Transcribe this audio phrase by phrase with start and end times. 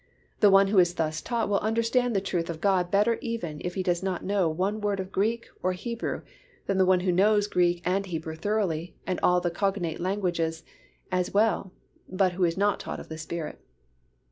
[0.39, 3.75] The one who is thus taught will understand the truth of God better even if
[3.75, 6.23] he does not know one word of Greek or Hebrew,
[6.65, 10.63] than the one who knows Greek and Hebrew thoroughly and all the cognate languages
[11.11, 11.71] as well,
[12.09, 13.61] but who is not taught of the Spirit.